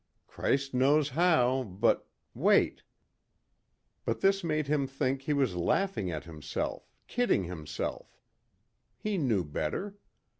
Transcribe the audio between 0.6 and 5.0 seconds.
knows how but, wait...." But this made him